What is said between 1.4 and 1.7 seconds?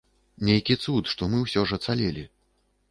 ўсё